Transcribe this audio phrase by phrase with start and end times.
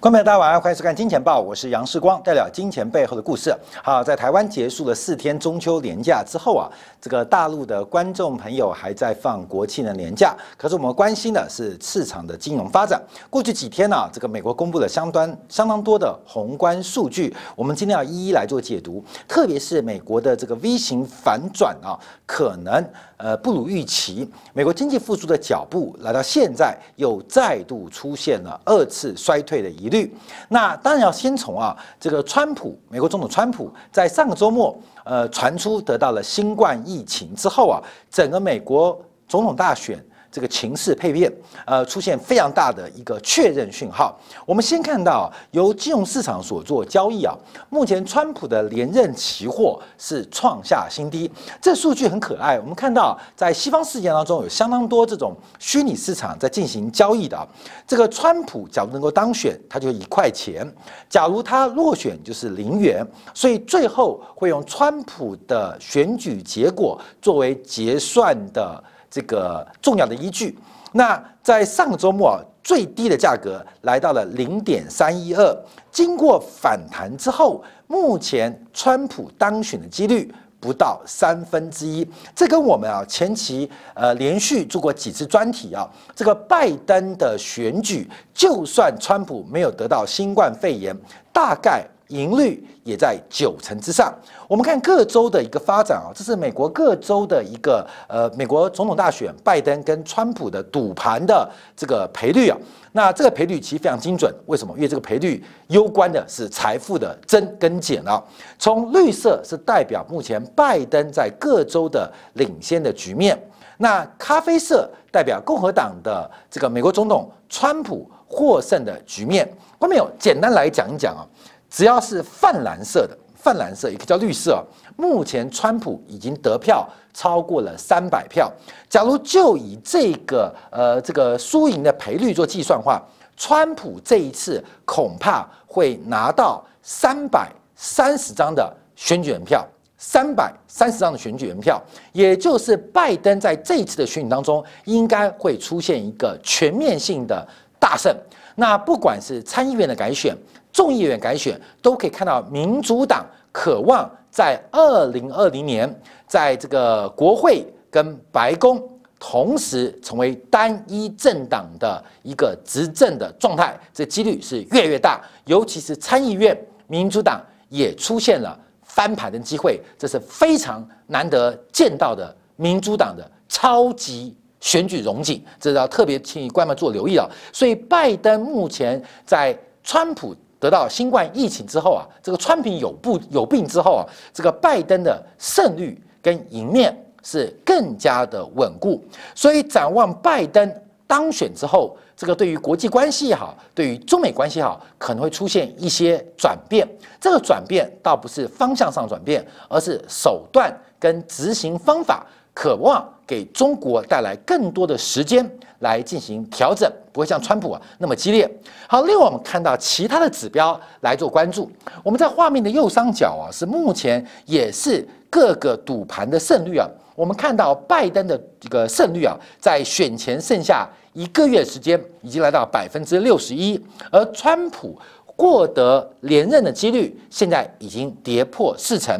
[0.00, 3.54] 观众朋友，大家晚上好，欢迎收看《金钱报》，我是杨世光，带了金钱背后的故事。
[3.84, 6.64] 好，在台湾结束了四天中秋连假之后啊，
[6.98, 12.98] 这个大陆的观众朋友还在放国庆的年假，可是我们关心的是市场的金融发展。
[13.28, 19.04] 过去几天呢，这个美国公布了相当相当多的宏观数据，我们今天要一一来做解读。
[19.28, 21.92] 特别是美国的这个 V 型反转啊，
[22.24, 22.82] 可能
[23.22, 29.90] 呃不如预期，美国经济复苏的脚步来到现在又再度出现了二次衰退的疑。
[29.90, 30.14] 虑，
[30.48, 38.98] 那当然要先从啊，这个川普，美国总统川普在上个周末，呃，传出得到了新冠疫情之后啊，整个美国
[39.28, 40.02] 总统大选。
[40.30, 41.32] 这个情势配变，
[41.66, 44.16] 呃，出现非常大的一个确认讯号。
[44.46, 47.36] 我们先看到由金融市场所做交易啊，
[47.68, 51.30] 目前川普的连任期货是创下新低。
[51.60, 52.58] 这数据很可爱。
[52.60, 57.48] 我们看到在西方世界当中有相当多这种虚拟市场在进行交易的。
[57.86, 60.64] 这个川普假如能够当选，他就一块钱；
[61.08, 63.04] 假如他落选，就是零元。
[63.34, 68.82] 所以最后会用川普的选举结果作为结算的。
[69.10, 70.56] 这个重要的依据，
[70.92, 75.56] 那在上周末最低的价格来到了零点三一二，
[75.90, 82.08] 经过反弹之后，目前川普当选的几率不到三分之一。
[82.36, 90.96] 这跟我们啊前期呃连续做过几次专题啊，这个拜登的选举，就算川普没有得到新冠肺炎，
[91.32, 91.84] 大概。
[92.10, 94.14] 盈率也在九成之上。
[94.46, 102.58] 我们看各州的一个发展啊，这是美国各州的一个呃，美国总统大选拜登跟川普的赌盘的这个赔率啊。
[102.92, 104.74] 那这个赔率其实非常精准，为什么？
[104.74, 108.22] 因为这个赔率攸关的是财富的增跟减啊。
[108.58, 113.40] 从绿色是代表目前拜登在各州的领先的局面，
[113.78, 119.46] 那咖啡色代表共和党的这个美国总统川普获胜的局面。
[119.78, 121.22] 观众朋友，简单来讲一讲啊。
[121.70, 124.62] 只要是泛蓝色的，泛蓝色也可以叫绿色。
[124.96, 128.52] 目前川普已经得票超过了三百票。
[128.88, 133.00] 假如就以这个呃这个输赢的赔率做计算的话，
[133.36, 139.66] 川普这一次恐怕会拿到三百三十张的选举人票，
[139.96, 141.80] 三百三十张的选举人票，
[142.12, 147.46] 也就是拜登在这一次的选举当中应该会出现一个全面性的
[147.78, 148.14] 大胜。
[148.56, 150.36] 那不管是参议院的改选，
[150.72, 155.92] 众议院改选都可以看到，民主党渴望在二零二零年，
[156.26, 158.80] 在这个国会跟白宫
[159.18, 165.20] 同时成为单一政党的一个执政的状态，这几率是越来越大。
[165.46, 166.56] 尤其是参议院，
[166.86, 177.28] 民主党也出现了翻盘的机会，这是非常难得见到的民主党的超级选举融景，这要特别请观众做留意啊。
[177.52, 180.36] 所以，拜登目前在川普。
[180.60, 189.02] 得到新冠疫情之后啊，这个川普有不有病之后啊，这个拜登的胜率跟赢面是更加的稳固。
[189.34, 190.72] 所以展望拜登
[191.06, 196.86] 当选之后，这个对于国际关系也好，对于中美关系也好，可能会出现一些转变。
[197.18, 202.26] 这个转变倒不是方向上转变，而是手段跟执行方法，
[202.60, 205.50] 渴望给中国带来更多的时间。
[205.78, 208.46] 来进行调整，不会像川普啊那么激烈。
[208.86, 211.70] 好，另外我们看到其他的指标来做关注。
[212.04, 216.86] 我们在画面的右上角啊，是目前也是各个赌盘的胜率啊。
[217.14, 223.82] 我们看到拜登的这个胜率啊，在选前剩下一个月时间，已经来到百分之六十一，
[224.12, 224.98] 而川普。
[225.40, 229.18] 获得连任的几率现在已经跌破四成。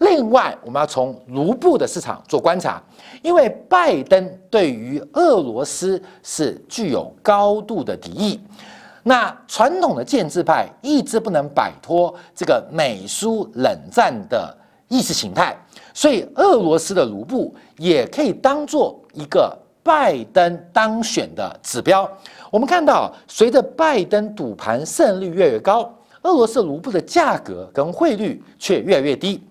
[0.00, 2.82] 另外，我们要从卢布的市场做观察，
[3.22, 8.38] 因为拜登对于俄罗斯是具有高度的敌意。
[9.02, 14.54] 那传统的建制派一直不能摆脱这个美苏冷战的
[14.88, 15.56] 意识形态，
[15.94, 19.58] 所以俄罗斯的卢布也可以当做一个。
[19.82, 22.08] 拜登当选的指标，
[22.50, 25.92] 我们看到，随着拜登赌盘胜率越来越高，
[26.22, 29.42] 俄罗斯卢布的价格跟汇率却越来越低。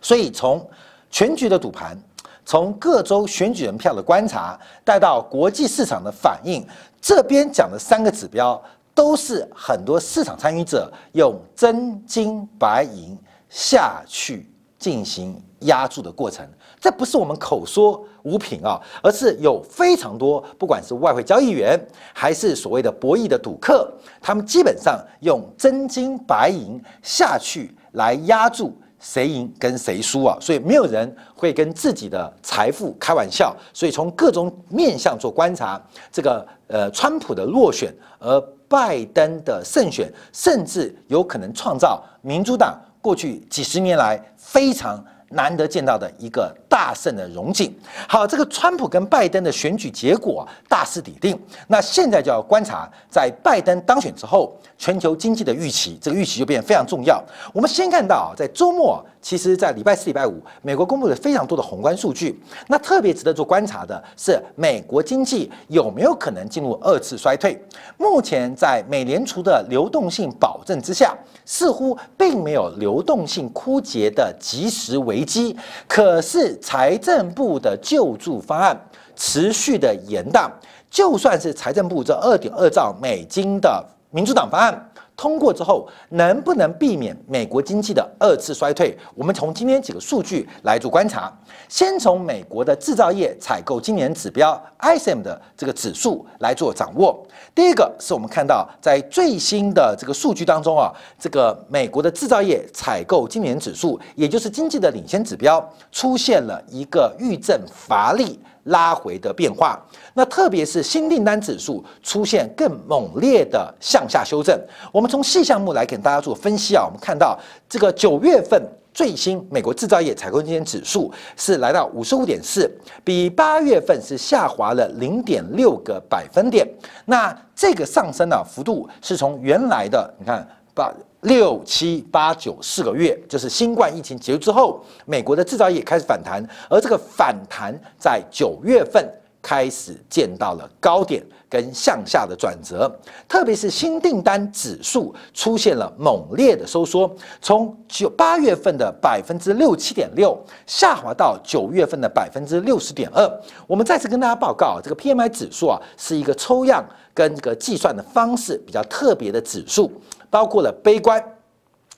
[0.00, 0.66] 所以，从
[1.10, 1.98] 全局的赌盘，
[2.44, 6.66] 从各州选举人票的观察，带到国际市场的反应，
[7.00, 8.62] 这边讲的三个指标，
[8.94, 13.18] 都是很多市场参与者用真金白银
[13.50, 16.46] 下去进行压注的过程。
[16.80, 21.78] 这不是我们口说无凭啊，而是有非常多，不管是外汇交易员，
[22.14, 23.90] 还是所谓的博弈的赌客，
[24.20, 33.56] 他们基本上用真金白银下去来压住谁赢跟谁输啊，所以没有人会跟自己的财富开玩笑。
[33.72, 35.80] 所以从各种面相做观察，
[36.12, 45.04] 这个呃，川普的落选，而拜登的胜选，甚至有可能创造民主党过去几十年来非常。
[45.30, 47.74] 难得见到的一个大胜的荣景。
[48.08, 57.22] 好，这个川普跟拜登的选举结果大势已定，那现在就要观察，在拜登当选之后，全球经济的预期，这个预期就变得非常重要。
[57.52, 62.40] 我们先看到，在周末，其实在礼拜四、礼拜五，美国公布了非常多的宏观数据。
[62.66, 67.60] 那特别值得做观察的是，美国经济有没有可能进入二次衰退？
[67.96, 71.16] 目前在美联储的流动性保证之下。
[71.50, 75.56] 似乎并没有流动性枯竭的及时维危机，
[75.88, 78.78] 可是财政部的救助方案
[79.16, 80.48] 持续的延宕，
[80.88, 84.90] 就算是财政部这二点二兆美金的民主党方案。
[85.18, 88.96] 通过之后，能不能避免美国经济的二次衰退？
[89.16, 91.36] 我们从今天几个数据来做观察。
[91.68, 97.20] 先从美国的制造业采购今年指标 ISM 的这个指数来做掌握。
[97.52, 108.38] 第一个是我们看到在最新的这个数据当中啊，这个美国的制造业采购今年指数，也就是经济的领先指标，出现了一个预振乏力。
[108.68, 109.78] 拉回的变化，
[110.14, 114.58] 那特别是新订单指数出现更猛烈的向下修正。
[114.90, 117.38] 我们从细项目来给大家做分析啊，我们看到
[117.68, 118.62] 这个九月份
[118.94, 122.70] 最新美国制造业采购经理指数是来到五十五点四，
[123.04, 126.66] 比八月份是下滑了零点六个百分点。
[127.04, 130.92] 那这个上升的幅度是从原来的你看八。
[131.22, 139.04] 六七八九四个月，就是新冠疫情结束之后，美国的制造业开始反弹，而这个反弹在九月份
[139.48, 142.86] 开始见到了高点跟向下的转折，
[143.26, 147.10] 特别是新订单指数出现了猛烈的收缩，
[147.40, 153.26] 从九八月份的百分之六七点六下滑到九月份的百分之六十点二。
[153.66, 159.90] 我们再次跟大家报告，这个 PMI 指数啊是一个抽样跟这个计算的方式比较特别的指数。
[160.28, 161.24] 包括了悲观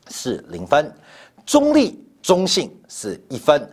[0.09, 0.95] 是零分，
[1.45, 3.69] 中立中性是一分，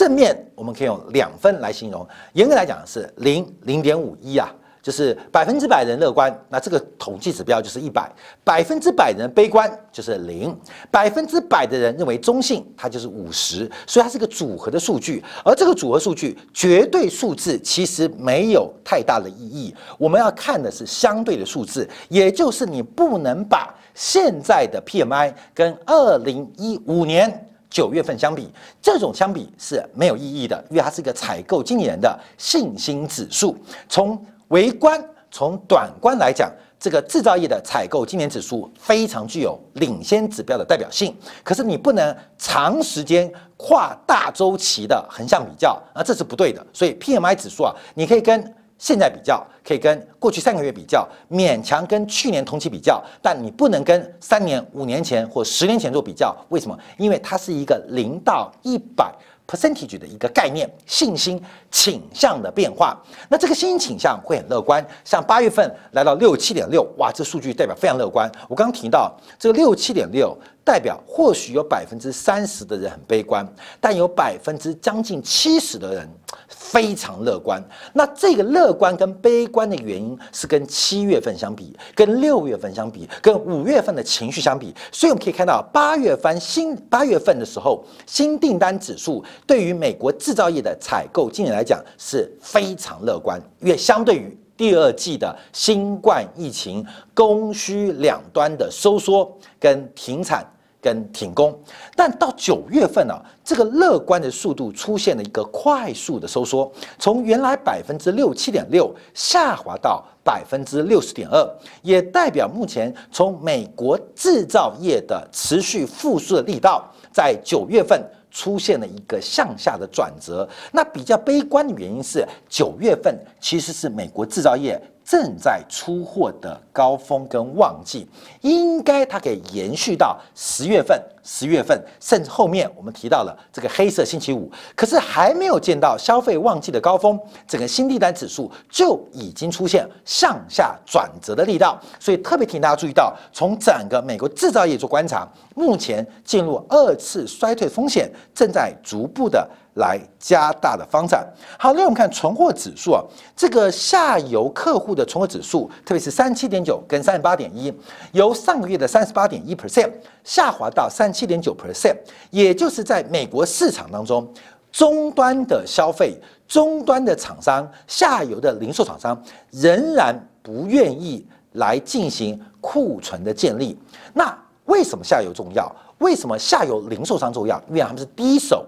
[0.00, 2.08] 正面我们可以用两分来形容。
[2.32, 4.50] 严格来讲是零零点五一啊。
[4.82, 8.10] 就是百分之百人乐观，那这个统计指标就是一百；
[8.42, 10.50] 百分之百人悲观就是零；
[10.90, 13.70] 百分之百的人认为中性，它就是五十。
[13.86, 19.74] 所以它是个组合的数据，而这个组合数据绝对数字其实没有太大的意义。
[19.98, 28.52] 我们要看的是相对的数字，也就是你不能把现在的 PMI 跟二零一五年九月份相比，
[28.82, 33.56] 这种相比是没有意义的，因为它是一个采购经理人的信心指数。
[33.88, 36.50] 从微观从短观来讲，
[36.80, 41.14] 这个制造业的采购今年指数非常具有领先指标的代表性。
[41.44, 46.66] 可是你不能长时间跨大周期的横向比较啊，这是不对的。
[46.72, 56.34] 所以 PMI 指数啊，你可以跟现在比较，可以跟过去三个月比较，勉强跟去年同期比较，但你不能跟三年、五年前或十年前做比较。
[56.48, 56.76] 为什么？
[56.96, 59.14] 因为它是一个零到一百。
[59.50, 61.42] percentage 的一个概念，信心
[61.72, 62.96] 倾向的变化。
[63.28, 68.30] 那这个信心倾向会很乐观，像八月份来到六七点六，哇，这数据代表非常乐观。
[68.48, 70.38] 我刚刚提到这个六七点六。
[70.70, 73.44] 代表或许有百分之三十的人很悲观，
[73.80, 76.08] 但有百分之将近七十的人
[76.46, 77.60] 非常乐观。
[77.92, 84.72] 那这个乐观跟悲观的原因是跟七月份相比，跟六月份相比，跟五月份的情绪相比。
[84.92, 100.46] 所以我们可以看到，八月份新八月份的时候，新订单指数对于美国制造业的采购经理来讲是非常乐观，因为相对于第二季的新冠疫情供需两端的收缩跟停产。
[100.80, 101.56] 跟停工，
[101.94, 120.48] 但到九月份呢，这个乐观的速度出现了一个快速的收缩，从原来百分之六七点六下滑到百分之六十点二，也代表目前从美国制造业的持续复苏的力道，在九月份出现了一个向下的转折。
[120.72, 124.80] 那比较悲观的原因是，九月份其实是美国制造业。
[125.10, 128.06] 正在出货的高峰跟旺季，
[128.42, 149.50] 应该它可以延续到十月份、十月份，甚至后面我们提到了这个黑色星期五，可是还没有见到消费旺季的高峰，整个新订单指数就已经出现向下转折的力道，所以特别提醒大家注意到，从整个美国制造业做观察，目前进入二次衰退风险正在逐步的。
[149.74, 151.26] 来加大的方展。
[151.58, 153.02] 好，那我们看存货指数啊，
[153.36, 157.72] 这个下游客户的存货指数，特别是三七点九跟三十八点一，
[158.12, 159.90] 由上个月的三十八点一 percent
[160.24, 161.96] 下滑到三七点九 percent，
[162.30, 164.28] 也就是在美国市场当中，
[164.72, 173.78] 终端的消费、终端的厂商、下游的零售厂商仍然不愿意来进行库存的建立。
[174.12, 174.36] 那
[174.66, 175.70] 为什么下游重要？
[175.98, 177.60] 为什么下游零售商重要？
[177.68, 178.64] 因为他们是第一手，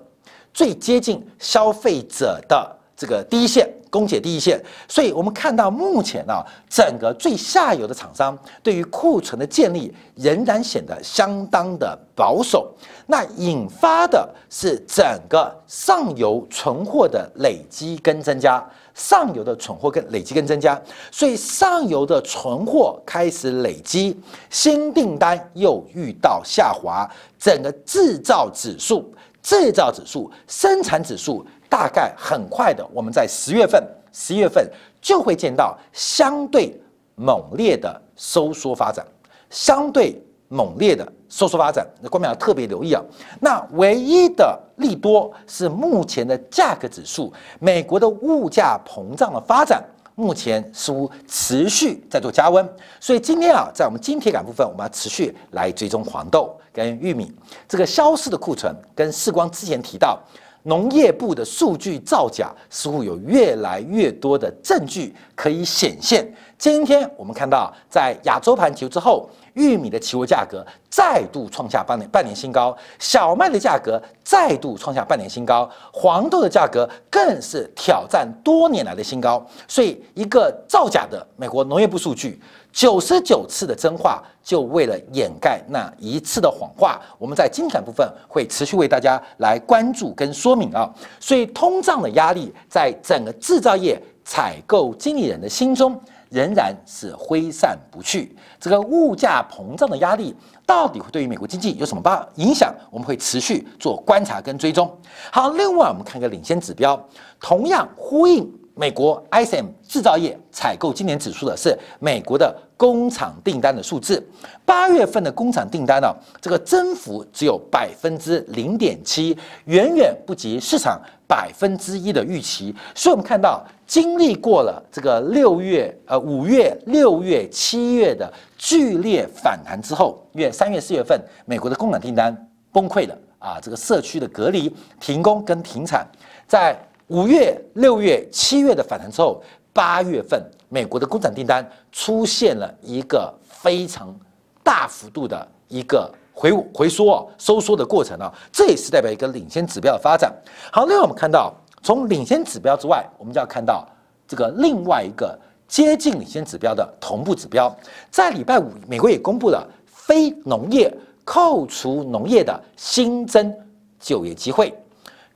[0.52, 3.68] 最接近消费者的这个第一线。
[3.92, 12.73] 供给第一线，所以我们看到目前啊，整个最下游的厂商对于库存的建立仍然显得相当的保守，
[13.06, 20.80] 那引发的是整个上游存货的累积跟增加，上游的存货跟累积跟增加，
[21.11, 24.18] 所以上游的存货开始累积，
[24.49, 27.06] 新订单又遇到下滑，
[27.38, 29.12] 整个制造指数、
[29.43, 31.45] 制造指数、生产指数。
[31.69, 33.83] 大概很快的，我们在十月份、
[34.13, 34.71] 十一月份
[35.01, 36.79] 就会见到相对
[37.15, 39.03] 猛烈的收缩发展，
[39.49, 41.87] 相对猛烈的收缩发展。
[42.03, 43.03] 那观众要特别留意啊。
[43.41, 49.83] 那唯一的利多是目前的价格指数，美国的物价膨胀的发展，
[50.15, 52.69] 目前似乎持续在做加温。
[53.01, 57.33] 所以今天啊，在我们金铁杆部分，我们要持续来追踪黄豆跟玉米
[57.69, 60.19] 这个消失的库存，跟世光之前提到。
[60.64, 66.25] 农业部的数据造假，似乎有越来越多的证据可以显现。
[66.57, 79.45] 今天我们看到，在亚洲盘球之后，玉米的期货价格再度创下半年半年新高，小麦的价格再度创下半年新高，黄豆的价格更是挑战多年来的新高。
[79.67, 82.41] 所以，一个造假的美国农业部数据。
[82.73, 87.00] 九十九次的真话，就为了掩盖那一次的谎话。
[87.19, 90.91] 我们在精彩部分会持续为大家来关注跟说明啊。
[91.21, 96.00] 所以通胀的压力，在整个制造业采购经理人的心中
[96.31, 98.35] 仍然是挥散不去。
[98.59, 102.75] 这个物价膨胀的压力，到底会对于美国经济有什么帮影响？
[102.91, 104.91] 我们会持续做观察跟追踪。
[105.31, 106.99] 好，另外我们看个领先指标，
[107.38, 108.50] 同样呼应。
[108.75, 114.26] 美国 ISM 制造业采购今年指数的是美国的工厂订单的数字，
[114.64, 119.37] 八月份的工厂订单呢，这个增幅只有百分之零点七，
[119.67, 122.75] 远远不及市场百分之一的预期。
[122.95, 132.35] 所以，我们看到经历过了这个六月、呃五月、六月、七月的剧烈反弹之后，月三月、四月份美国的工厂订单
[132.73, 136.07] 崩溃了啊，这个社区的隔离、停工跟停产，
[136.49, 136.75] 在。
[137.12, 144.19] 五月、六月、七月的反弹之后，八月份美国的工厂订单出现了一个非常
[144.62, 150.35] 大幅度的一个回回缩、收缩的过程啊，这也是代表一个领先指标的发展。
[150.73, 151.52] 好，另外我们看到，
[151.83, 153.87] 从领先指标之外，我们就要看到
[154.26, 155.38] 这个另外一个
[155.69, 157.71] 接近领先指标的同步指标，
[158.11, 160.90] 在礼拜五，美国也公布了非农业
[161.25, 163.54] 扣除农业的新增
[164.00, 164.75] 就业机会。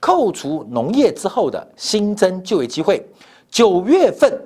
[0.01, 3.05] 扣除农业之后的新增就业机会，
[3.51, 4.41] 九月份，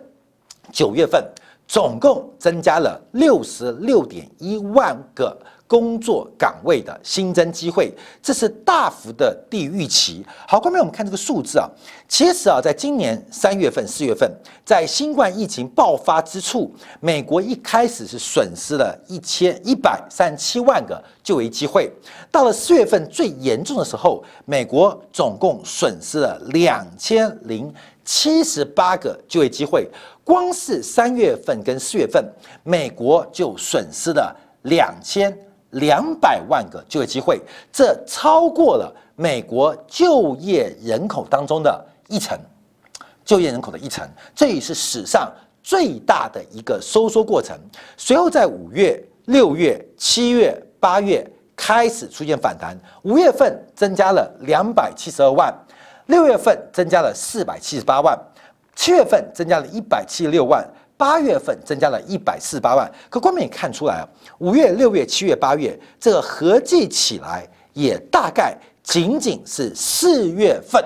[0.72, 1.24] 九月份
[1.66, 5.36] 总共增加了六十六点一万个
[5.70, 10.26] 工作岗位的新增机会，这是大幅的低于预期。
[10.48, 11.70] 好，后面我们看这个数字啊，
[12.08, 14.28] 其实啊，在今年三月份、四月份，
[14.64, 21.88] 在新冠疫情爆发之处，美国一开始是损失了一千一百三十七万个就业机会。
[22.32, 27.72] 到了四月份最严重的时候，美国总共损失了两千零
[28.04, 29.88] 七十八个就业机会。
[30.24, 32.24] 光是三月份跟四月份，
[32.64, 35.32] 美国就损失了两千
[35.70, 37.40] 两百万个就业机会，
[37.72, 42.38] 这超过了美国就业人口当中的一成，
[43.24, 47.56] 就业人口的一成，这也是史上最大的一个收缩过程。
[47.96, 51.26] 随后在五月、六月、七月、八月。
[51.62, 55.54] 开始出现反弹，五月份增加了两百七十二万，
[56.06, 58.18] 六月份增加了四百七十八万，
[58.74, 60.66] 七月份增加了一百七十六万，
[61.00, 62.86] 八月份增加了一百四十八万。
[63.08, 64.04] 可观众也看出来啊，
[64.38, 70.84] 五月、六月、七月、八月这个合计起来，也大概仅仅是四月份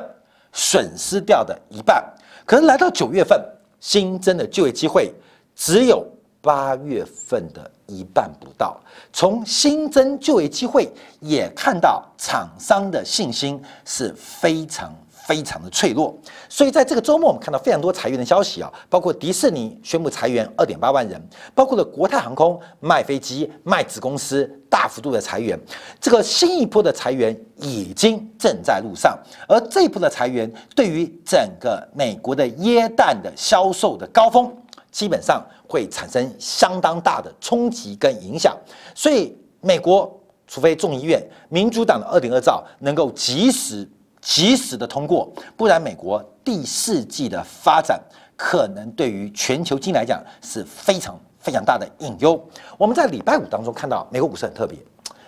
[0.53, 2.01] 损失掉的一半。
[2.47, 3.45] 可是来到九月份，
[3.81, 5.13] 新增的就业机会
[5.57, 6.07] 只有。
[6.45, 8.79] 八月份的一半不到，
[9.15, 10.87] 从新增就业机会
[11.21, 14.95] 也看到厂商的信心是非常
[15.27, 16.15] 非常的脆弱，
[16.49, 21.21] 所以在这个周末我们看到非常多裁员的消息啊，包括迪士尼宣布裁员二点八万人，
[21.55, 25.59] 包括了国泰航空卖飞机卖子公司大幅度的裁员，
[26.01, 34.55] 这个新一波的裁员已经正在路上，而这一波的裁员对于整个美国的椰蛋的销售的高峰。
[34.91, 38.57] 基本上会产生相当大的冲击跟影响，
[38.95, 40.09] 所以美国
[40.47, 43.85] 除非众议院民主党的二点二兆能够及时
[44.25, 48.03] 及时的通过，不然美国第四季的发展
[48.35, 52.43] 可能对于全球经济来讲是非常非常大的隐忧。
[52.79, 54.79] 我们在礼拜五当中看到美国股市很特别，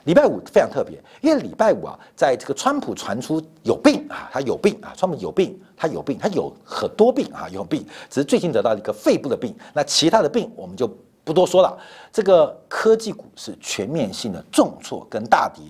[0.05, 10.91] 礼拜五非常特别，因为礼拜五啊，在这个川普传出有病啊，他有病啊，川普有病，他有病，他有很多病啊，有病，只是最近得到一个肺部的病，那其他的病我们就
[11.23, 11.79] 不多说了。
[12.11, 15.63] 这个科技股是全面性的重挫跟大跌，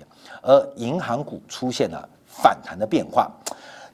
[0.42, 2.08] 而银行股出现了
[2.42, 3.30] 反弹的变化。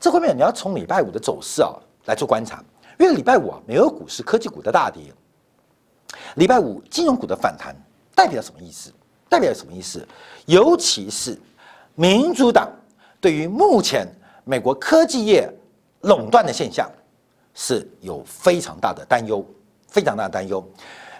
[0.00, 1.72] 这方面你要从礼拜五的走势啊
[2.06, 2.62] 来做观察，
[2.98, 5.02] 因为礼拜五啊，美国股市科技股的大跌，
[6.34, 7.74] 礼拜五金融股的反弹
[8.14, 8.92] 代表什么意思？
[9.28, 10.06] 代表什么意思？
[10.46, 11.38] 尤其是
[11.94, 12.68] 民主党
[13.20, 14.06] 对于目前
[14.44, 15.48] 美国科技业
[16.00, 16.90] 垄断的现象
[17.54, 19.46] 是有非常大的担忧，
[19.86, 20.62] 非常大的担忧。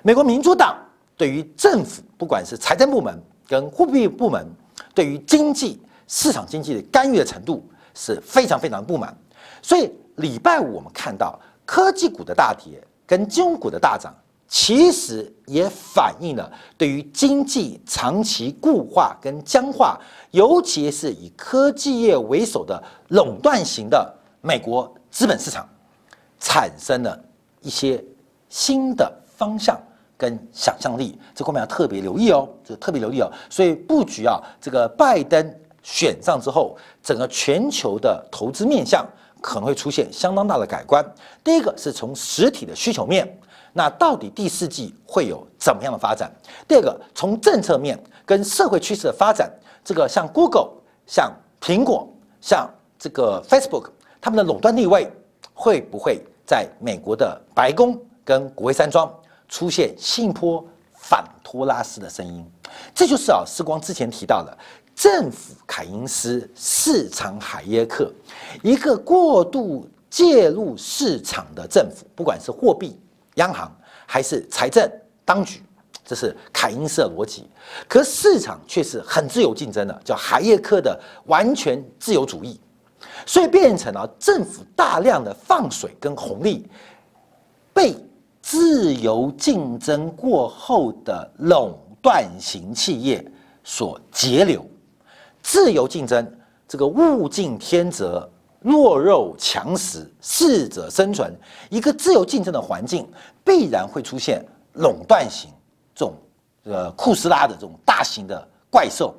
[0.02, 0.76] 美国民主党
[1.16, 4.44] 对于政府，不管是财政部门跟货币部门，
[4.92, 7.62] 对于经济市场经济的干预的程度。
[7.94, 9.14] 是非常非常不满，
[9.60, 14.10] 所以礼拜五我们看到科技股的大跌跟金融股的大涨，
[14.48, 25.68] 其实也反映了对于经济长期固化跟僵化，尤其是以科技业为首的垄断型的美国资本市场，
[26.40, 27.22] 产生了
[27.60, 28.02] 一些
[28.48, 29.78] 新的方向
[30.16, 35.58] 跟想象力，这方面要特别留意哦，这特别留意哦，所以布局啊，这个拜登。
[35.82, 39.06] 选上之后，整个全球的投资面向
[39.40, 41.04] 可能会出现相当大的改观。
[41.42, 43.38] 第一个是从实体的需求面，
[43.72, 46.30] 那到底第四季会有怎么样的发展？
[46.68, 49.50] 第二个从政策面跟社会趋势的发展，
[49.84, 50.70] 这个像 Google、
[51.06, 52.08] 像苹果、
[52.40, 53.86] 像这个 Facebook，
[54.20, 55.10] 他们的垄断地位
[55.52, 59.12] 会不会在美国的白宫跟国会山庄
[59.48, 62.48] 出现信坡反托拉斯的声音？
[62.94, 64.56] 这就是啊，时光之前提到的。
[65.02, 68.08] 政府凯因斯，市场海耶克，
[68.62, 72.96] 一个过度介入市场的政府，不管是货币
[73.34, 73.68] 央行
[74.06, 74.88] 还是财政
[75.24, 75.60] 当局，
[76.04, 77.50] 这是凯因斯的逻辑。
[77.88, 82.60] 可市场却是很自由竞争的，叫海耶克的完全自由主义，
[83.26, 86.64] 所以变成了政府大量的放水跟红利，
[87.74, 87.92] 被
[88.40, 93.26] 自由竞争过后的垄断型企业
[93.64, 94.64] 所截留。
[95.42, 96.26] 自由竞争，
[96.68, 98.28] 这个物竞天择，
[98.60, 101.34] 弱肉强食，适者生存。
[101.68, 103.06] 一个自由竞争的环境，
[103.44, 105.50] 必然会出现垄断型
[105.94, 106.14] 这种
[106.64, 109.14] 呃库斯拉的这种大型的怪兽。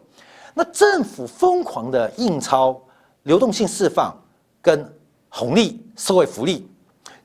[0.53, 2.81] 那政府疯狂的印钞、
[3.23, 4.15] 流动性释放
[4.61, 4.87] 跟
[5.29, 6.67] 红利、社会福利，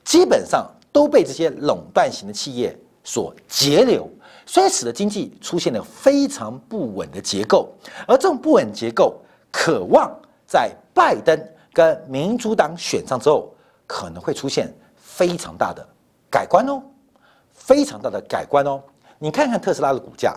[0.02, 4.10] 基本上都被这些垄断型的企业所截留。
[4.48, 7.68] 所以使得经济出现了非常不稳的结构，
[8.06, 9.20] 而这种不稳结构，
[9.52, 10.10] 渴望
[10.46, 11.38] 在拜登
[11.70, 13.52] 跟民主党选上之后，
[13.86, 15.86] 可能会出现非常大的
[16.30, 16.82] 改观哦，
[17.52, 18.82] 非常大的改观哦。
[19.18, 20.34] 你看看特斯拉的股价，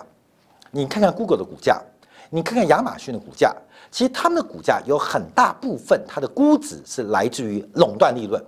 [0.71, 1.81] 你看看 Google 的股价，
[2.29, 3.55] 你看看亚马逊的股价，
[3.91, 8.43] 其实他们的股价有很大部分，它的估值是来自于垄断利润，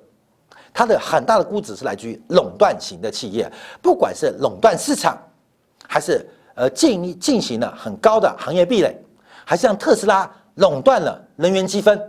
[0.74, 3.50] 它的很大的估值是来自于垄断型的企业，
[3.82, 5.18] 不管是垄断市场。
[5.88, 8.96] 还是呃进进行了很高的行业壁垒，
[9.46, 12.00] 还是让特斯拉垄断了能源积分，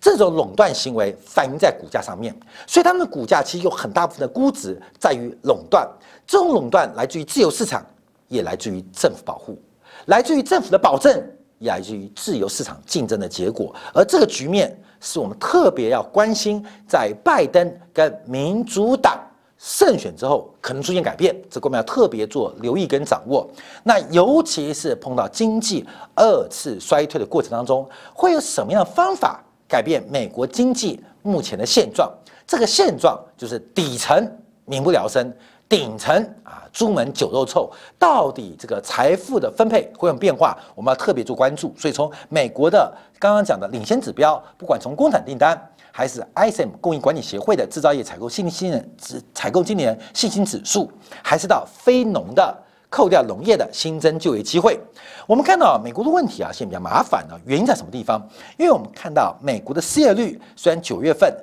[0.00, 2.34] 这种垄断行为反映在股价上面，
[2.66, 5.88] 所以他们的股价其实有很大部分的估值在于垄断。
[6.26, 7.84] 这种垄断来自于自由市场，
[8.28, 9.58] 也来自于政府保护，
[10.06, 11.12] 来自于政府的保证，
[11.58, 13.74] 也来自于自由市场竞争的结果。
[13.94, 19.18] 而这个局面是我们特别要关心，在拜登跟民主党。
[19.58, 23.48] 胜选之后可能出现改变，这我们要特别做留意跟掌握。
[23.82, 32.12] 那尤其是碰到经济二次衰退的过程当中，会有什么样的方法改变美国经济目前的现状？
[32.46, 34.30] 这个现状就是底层
[34.66, 35.32] 民不聊生，
[35.68, 36.14] 顶层
[36.44, 37.70] 啊朱门酒肉臭。
[37.98, 40.56] 到底这个财富的分配会有变化？
[40.74, 41.74] 我们要特别做关注。
[41.78, 45.58] 所以从美国的刚刚讲的领先指标，不管从工厂订单。
[45.96, 52.54] 还是 ISM 供应管理协会的制造业采购信心指采购今年信心指数，还是到非农的
[52.90, 54.78] 扣掉农业的新增就业机会。
[55.26, 57.40] 我们看到美国的问题啊，现在比较麻烦呢。
[57.46, 58.20] 原因在什么地方？
[58.58, 61.34] 因为我们看到美国的失业率虽然九月份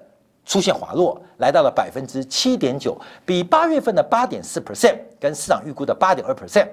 [0.46, 6.68] 出现滑落，来到了百分之七点九，比八月份的八点四 percent 跟市场预估的八点二 percent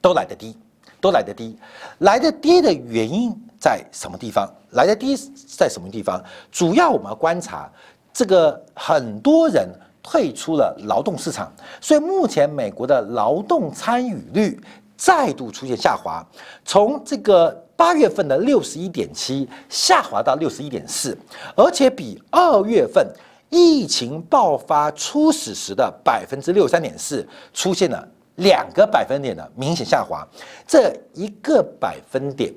[0.00, 0.58] 都来得低，
[1.00, 1.56] 都来得低。
[1.98, 4.48] 来得低的原因在什么地方？
[4.72, 5.16] 来的低
[5.56, 6.22] 在什么地方？
[6.50, 7.70] 主要我们要观察
[8.12, 9.68] 这个很多人
[10.02, 14.60] 退出了劳动市场，所以目前美国的劳动参与率
[14.96, 16.24] 再度出现下滑，
[16.64, 21.16] 从这个八月份的六十一点七下滑到六十一点四，
[21.54, 23.06] 而且比二月份
[23.50, 28.06] 疫情爆发初始时的百分之六十三点四出现了
[28.38, 30.26] 两个百分点的明显下滑，
[30.66, 32.52] 这一个百分点，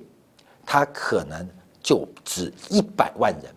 [0.66, 1.48] 它可能
[1.82, 3.54] 就值一百万人，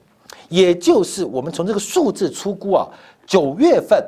[0.48, 2.88] 也就是我们从这个数字出估啊，
[3.26, 4.02] 九月份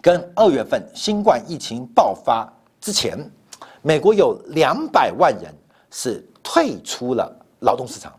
[0.00, 2.48] 跟二月份新冠疫情爆发
[2.80, 3.18] 之前，
[3.82, 5.54] 美国有两百万人
[5.90, 8.12] 是退出了劳动市场，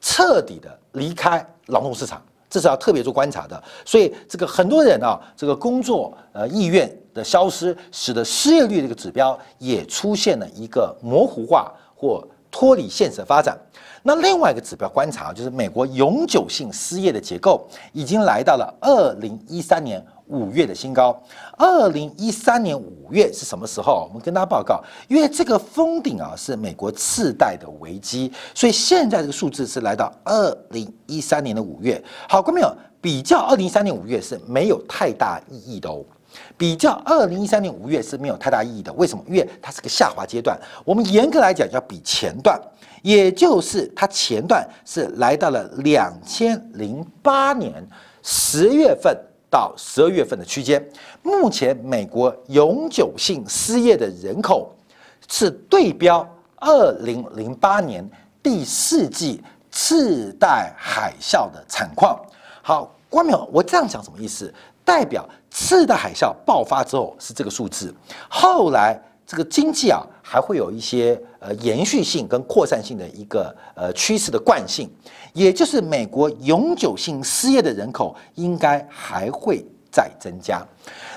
[0.00, 2.22] 彻底的离开劳动市场。
[2.50, 13.56] 这是要特别做观察的，所以这个很多人啊，这个工作呃意愿的消失，使得失业率这个指标也出现了一个模糊化或脱离现实的发展。
[14.02, 20.04] 那另外一个指标观察就是美国永久性失业的结构已经来到了二零一三年。
[20.28, 21.14] 五月的新高，
[21.58, 24.06] 二零一三年五月是什么时候？
[24.08, 32.02] 我们跟大家报告，因为这个封顶啊是美国次贷的危机，所以现在这个数字是来到二零一三年的五月。
[32.26, 36.02] 好，观众朋友，比较二零一三年五月是没有太大意义的哦。
[36.56, 39.24] 比较二零一三年五月是没有太大意义的，为什么？
[39.28, 40.58] 因为它是个下滑阶段。
[40.84, 42.60] 我们严格来讲要比前段，
[43.02, 47.72] 也就是它前段是来到了两千零八年
[48.22, 49.16] 十月份。
[49.50, 50.84] 到十二月份的区间，
[51.22, 54.74] 目前美国永久性失业的人口
[55.28, 58.04] 是对标二零零八年
[58.42, 59.40] 第四季
[59.70, 62.20] 次贷海啸的惨况。
[62.62, 64.52] 好，关淼，我这样讲什么意思？
[64.84, 67.94] 代表次的海啸爆发之后是这个数字，
[68.28, 74.90] 后来这个经济啊还会有一些呃延续性跟扩散性的一个呃趋势的惯性。
[75.32, 80.64] 也就是美国永久性失业的人口应该还会再增加。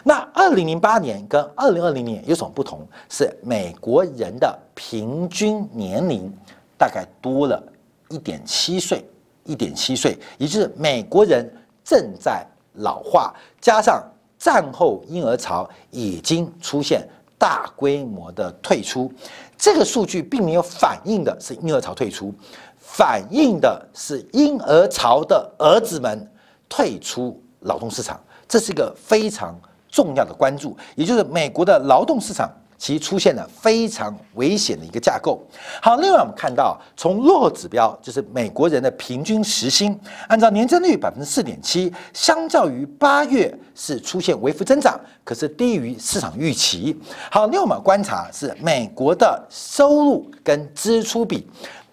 [0.04, 2.80] 那二零零八年跟二零二零年有什么不同？
[3.10, 6.34] 是美国人的平均年龄
[6.80, 7.62] 大概多了
[8.10, 9.06] 一点七岁，
[9.44, 11.48] 一点七岁，也就是美国人
[11.84, 12.44] 正在
[12.78, 14.04] 老化，加上
[14.38, 19.12] 战后婴儿潮已经出现大规模的退出，
[19.58, 22.34] 这个数据并没有反映的是婴儿潮退出。
[22.80, 26.32] 反映的是婴儿潮的儿子们
[26.70, 29.60] 退出劳动市场，这是一个非常
[29.90, 35.42] 重要的关注，也就是美国的劳动市场其出现了非常危险的一个架构。
[35.82, 46.96] 好，另外我们看到从弱指标，就是美国人的平均时薪，按照年增率百分之四点七，相较于八月是出现微幅增长，可是低于市场预期。
[47.32, 51.48] 好，另外我们观察是美国的收入跟支出比。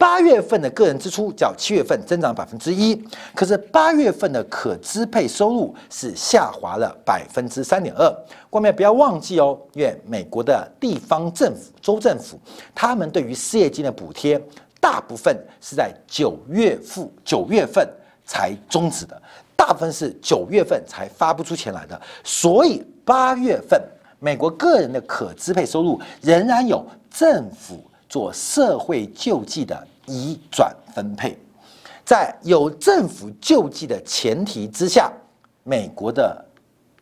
[0.05, 2.95] 八月份的个人支出较七月份增长百分之一，
[3.35, 8.15] 可是八月份的可支配收入是下滑了百分之三点二。
[8.51, 12.39] 观众不要忘记哦，因为美国的地方政府、州政府，
[12.75, 14.39] 他们对于失业金的补贴，
[14.79, 17.89] 大部分是在九月付九月份
[18.27, 19.19] 才终止的，
[19.57, 21.99] 大部分是九月份才发不出钱来的。
[22.23, 23.81] 所以八月份
[24.21, 27.83] 美国个人的可支配收入仍然有政府。
[28.07, 31.39] 做社会救济的移转分配，
[32.05, 35.13] 在有政府救济的前提之下，
[35.63, 36.45] 美国的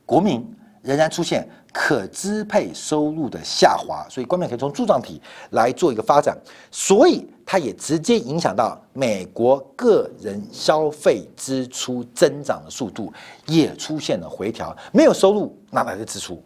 [0.05, 0.45] 国民
[0.83, 6.37] 仍然出现可支配收入的下滑，所以官面可以从柱状体来做一个发展，
[6.71, 13.13] 所以它也直接影响到美国个人消费支出增长的速度
[13.47, 16.43] 也出现了回调，没有收入哪来的支出？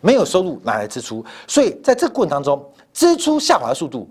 [0.00, 1.24] 没有收入哪来支出？
[1.48, 2.64] 所以在这个过程当中。
[2.96, 4.08] 支出下滑的速度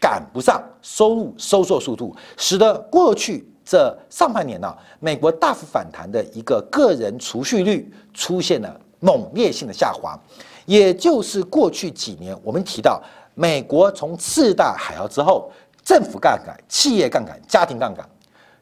[0.00, 10.18] 赶不上收入收缩速度，使得过去这上半年呢，美国大幅反弹的一个个人储蓄率出现了猛烈性的下滑。
[10.66, 13.02] 也就是过去几年，我们提到
[13.34, 15.50] 美国从次大海啸之后，
[15.84, 18.08] 政府杠杆、企业杠杆、家庭杠杆，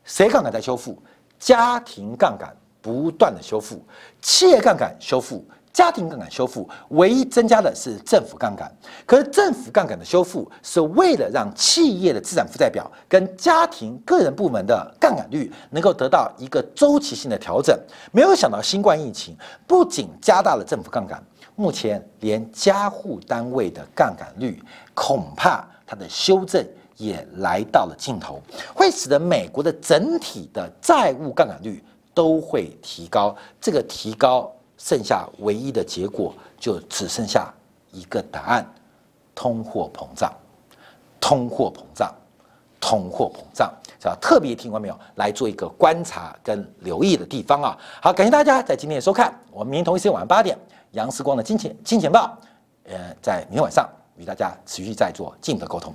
[0.05, 1.03] 谁杠杆在修复？
[1.39, 3.83] 家庭杠杆不断的修复，
[4.23, 5.45] 企业杠杆修复。
[5.75, 8.73] 家庭杠杆修复唯一增加的是政府杠杆，
[9.05, 17.77] 可是政府杠杆的修复是为了让企业的资产负债表跟家庭个人部门的杠杆率能够得到一个周期性的调整。
[18.13, 21.21] 没有想到新冠疫情不仅加大了政府杠杆，
[21.57, 24.63] 目前连家户单位的杠杆率
[24.95, 26.65] 恐怕它的修正
[26.97, 28.41] 也来到了尽头，
[28.73, 31.83] 会使得美国的整体的债务杠杆率
[32.15, 33.35] 都会提高。
[33.61, 34.49] 这个提高。
[34.85, 37.51] 剩下唯一的结果就只剩下
[37.91, 38.67] 一个答案：
[39.35, 40.31] 通货膨胀，
[41.19, 42.15] 通货膨胀，
[42.79, 43.73] 通货膨胀。
[43.99, 45.01] 是吧特别听完没有？
[45.15, 47.79] 来做一个观察跟留意的地方啊！
[48.03, 49.35] 好，感谢大家在今天的收看。
[49.51, 50.55] 我们明天同一时间晚上八点，
[50.91, 52.39] 杨世光的金钱金钱报，
[52.85, 55.95] 呃，在明天晚上与大家持续在做进一步的沟通。